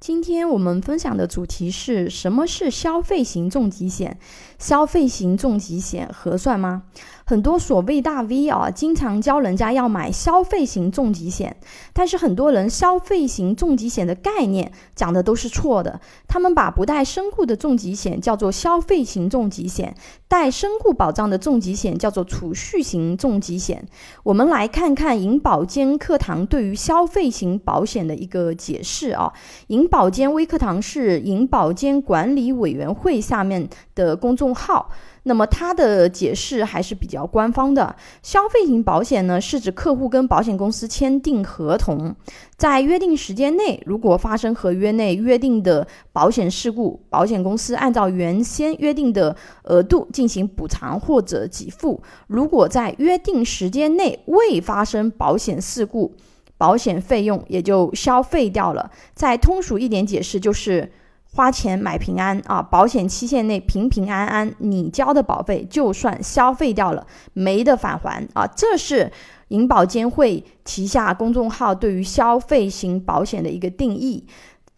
[0.00, 4.18] 今天我们分享的主题是什么是消费型重疾险？
[4.58, 6.84] 消费型重疾险合算吗？
[7.30, 11.56] 很多所谓大 V 啊，经常教人家要买消费型重疾险，
[11.92, 16.00] 但是很多人消费型重疾险的概念讲的都是错的。
[16.26, 19.94] 他们把不带身故的重疾险叫做消费型重疾险，
[20.26, 23.86] 带身故保障的重疾险叫做储蓄型重疾险。
[24.24, 29.32] 我们来看看银保监课堂对于消费型保险的一个解释啊。
[29.68, 33.68] 银保监微课堂是银保监管理委员会下面
[34.04, 34.90] 的公众号。
[35.24, 37.94] 那么它的解释还是比较官方的。
[38.22, 42.16] 消费型保险呢，是指客户跟保险公司签订合同，
[42.56, 56.14] 在约定时间内，如果发生合约内约定的保险事故，保险公司按照原先约定的额度进行补偿或者给付；如果在约定时间内未发生保险事故，
[56.56, 58.90] 保险费用也就消费掉了。
[59.14, 60.90] 再通俗一点解释就是。
[61.32, 62.60] 花钱买平安啊！
[62.60, 68.44] 保险期限内平平安安，你交的保费就算消费掉了，没得返还啊！
[68.56, 69.12] 这是
[69.48, 74.26] 银保监会旗下公众号对于消费型保险的一个定义。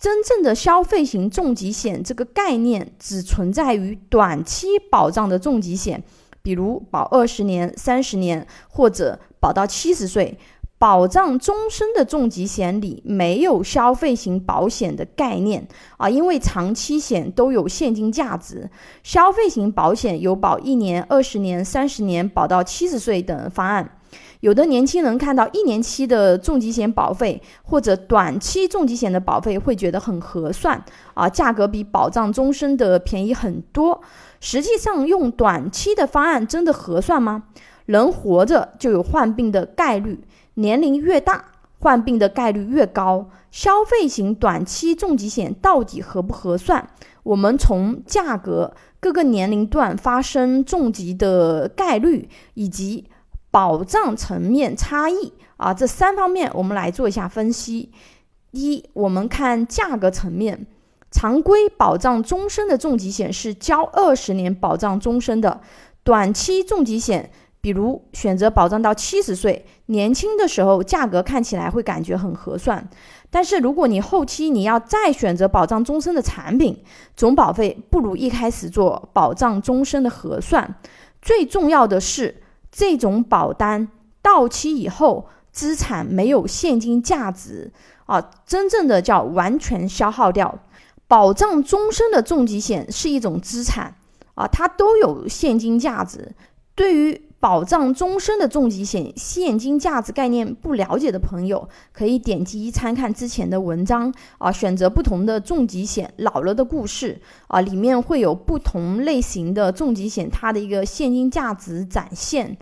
[0.00, 6.02] 真正的消费型重疾险这个概念只存在于短期保障的重疾险，
[6.40, 10.38] 比如保二十年、三十年，或者保到七十岁。
[10.78, 18.70] 保障终身的重疾险里没有消费型保险的概念啊，因为长期险都有现金价值，
[19.02, 23.96] 消费型保险有保一年、二十年、三十年，保到七十岁等方案。
[24.40, 30.80] 有的年轻人看到一年期的重疾险保费或者短期重疾险的保费，会觉得很合算
[31.14, 34.00] 啊，价格比保障终身的便宜很多。
[34.38, 37.42] 实际上，用短期的方案真的合算吗？
[37.86, 40.20] 人活着就有患病的概率。
[40.58, 41.44] 年龄越大，
[41.78, 43.30] 患病的概率越高。
[43.50, 46.90] 消费型短期重疾险到底合不合算？
[47.22, 53.06] 我们从价格、各个年龄段发生重疾的概率以及
[53.50, 57.92] 保障层面差异啊这三方面，我们来做一下分析。
[58.50, 60.66] 一，我们看价格层面，
[61.10, 65.60] 常规保障终身的重疾险是交二十年保障终身的，
[66.02, 67.30] 短期重疾险。
[67.60, 72.88] 比如选择保障到七十岁，年轻的时候价格看起来会感觉很合算，
[73.30, 76.82] 但是如果你后期你要再选择保障终身的产品，
[77.16, 80.76] 总保费不如一开始做保障终身的合算。
[81.20, 83.88] 最重要的是，这种保单
[84.22, 87.72] 到期以后，资产没有现金价值
[88.06, 90.60] 啊，真正的叫完全消耗掉。
[91.08, 93.96] 保障终身的重疾险是一种资产
[94.34, 96.32] 啊，它都有现金价值。
[96.74, 112.56] 对于保障终身的重疾险现金价值概念不了解的朋友，可以点击参看之前的文章啊，选择不同的重疾险老了的故事啊，里面会有不同类型的重疾险它的一个现金价值展现。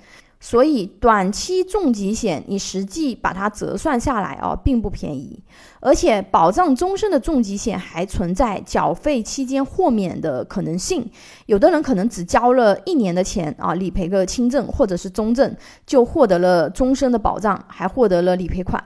[0.49, 5.37] 所以，短期重疾险你实际把它折算下来哦，并不便宜。
[5.81, 11.05] 而且，保障终身的重疾险还存在缴费期间豁免的可能性。
[11.47, 15.53] 有的人可能只交了一年的钱啊，理赔个轻症或者是中症，
[15.85, 18.81] 就获得了终身的保障，还获得了理赔款。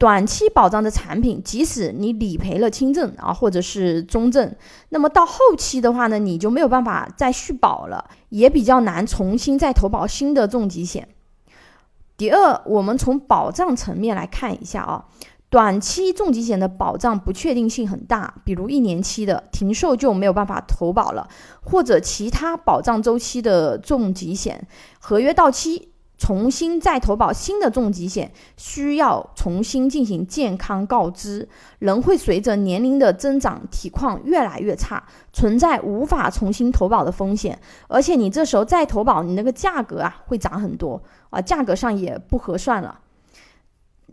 [0.00, 4.50] 短期保障的产品，即使你理赔了轻症啊，或者是中症，
[4.88, 11.06] 那么到后期的话呢，你就没有办法再续保了，也比较难重新再投保新的重疾险。
[12.16, 15.04] 第二，我们从保障层面来看一下啊，
[15.50, 21.28] 短期重疾险的保障不确定性很大，比如一年期的停售就没有办法投保了，
[21.60, 24.66] 或者其他保障周期的重疾险
[24.98, 25.89] 合约到期。
[26.20, 31.48] 重新再投保新的重疾险，需要重新进行健康告知。
[31.78, 37.58] 人会随着年龄的增长，体况越来越差，存在无法重新投保的风险。
[37.88, 43.00] 而且你这时候再投保，你那个价格啊会涨很多啊，价格上也不合算了。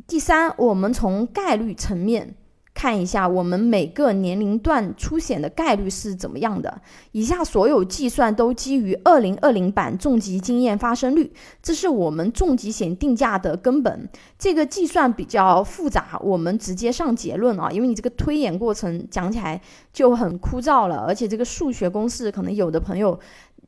[0.08, 2.36] 第三，我们从概率层面。
[2.78, 6.80] 看一下我们每个年龄段出险的概率是怎么样的。
[7.12, 11.34] 以下所有计算都基于二零二零版重疾经验发生率，
[11.64, 14.08] 这是我们重疾险定价的根本。
[14.38, 19.60] 这个计算比较复杂，我们直接上结论啊，因为你这个推演过程讲起来
[19.92, 23.20] 就很枯燥了，而且这个数学公式可能有的朋友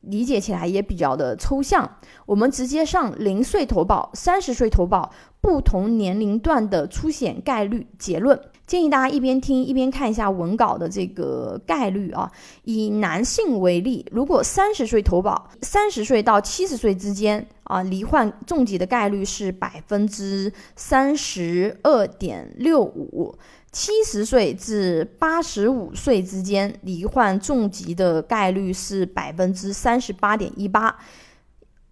[0.02, 1.96] 理解起来也比较的抽象。
[2.26, 5.10] 我们直接上零岁投保、三十岁投保
[5.40, 8.38] 不同年龄段的出险概率结论。
[8.66, 12.30] 建议大家一边听一边看一下文稿的这个概率啊。
[12.62, 23.34] 以男性为例，如果三十岁投保，三十岁到七十岁之间啊，罹患重疾的概率是百分之三十二点六五；
[23.72, 30.96] 七十岁至八十五岁之间罹患重疾的概率是百分之三十八点一八。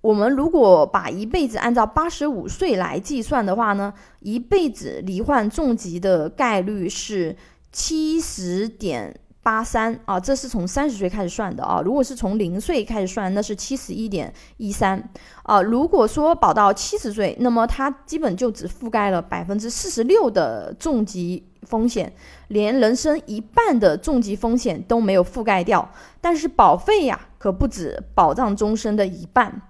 [0.01, 7.37] 我们如果把一辈子按照八十五岁来计算的话呢，一辈子罹患重疾的概率是
[7.73, 11.83] 七十点八三啊，这是从三十岁开始算的啊。
[11.85, 15.11] 如果是从零岁开始算，那是七十一点一三
[15.43, 15.61] 啊。
[15.61, 22.13] 如果说保到七十岁，那么它基本就只覆盖了百分之四十六的重疾风险，
[22.49, 25.91] 连人生一半的重疾风险都没有覆盖掉。
[26.21, 29.63] 但是保费呀，可不止保障终身的一半。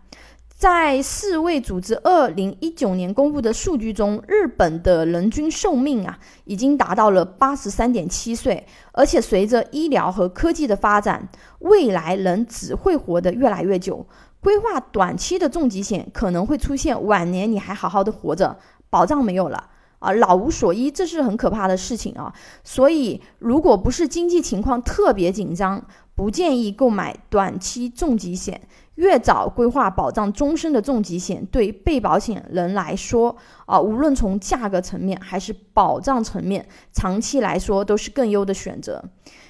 [0.59, 11.29] 在世卫组织二零一九年公布的数据中，日本的人均寿命啊，已经达到了八十三点七岁，而且随着医疗和科技的发展，
[11.61, 14.05] 未来人只会活得越来越久。
[14.41, 18.59] 规划短期的重疾险可能会出现晚年你还好好的活着，
[18.91, 22.33] 保障没有了啊，老无所依，这是很可怕的事情啊。
[22.63, 25.85] 所以，如果不是经济情况特别紧张，
[26.15, 28.61] 不建议购买短期重疾险。
[28.97, 39.01] 越早规划保障终身的重疾险，对被保险人来说，啊，无论从价格层面还是保障层面，长期来说都是更优的选择。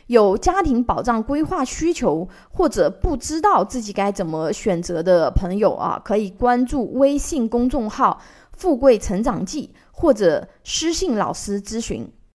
[0.08, 8.20] 有家庭保障规划需求或者不知道自己该怎么选择的朋友啊，可以关注微信公众号
[8.58, 12.12] “富贵成长记”或者私信老师咨询。